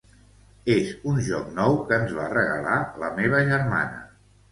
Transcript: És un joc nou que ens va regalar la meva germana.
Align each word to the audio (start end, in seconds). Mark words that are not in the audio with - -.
És 0.75 0.87
un 1.11 1.19
joc 1.27 1.51
nou 1.59 1.77
que 1.91 1.99
ens 2.05 2.15
va 2.21 2.25
regalar 2.31 2.79
la 3.05 3.11
meva 3.21 3.43
germana. 3.53 4.01